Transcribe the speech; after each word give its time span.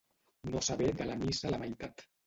No 0.55 0.63
saber 0.69 0.89
de 1.03 1.07
la 1.11 1.21
missa 1.27 1.55
la 1.57 1.65
meitat. 1.67 2.09